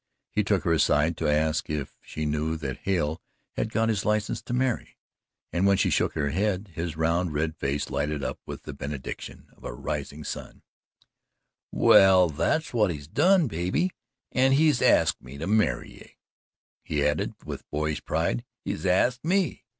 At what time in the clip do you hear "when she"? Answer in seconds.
5.67-5.91